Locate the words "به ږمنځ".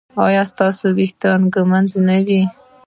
1.51-1.89